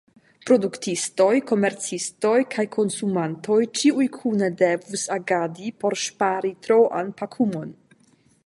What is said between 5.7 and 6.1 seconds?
por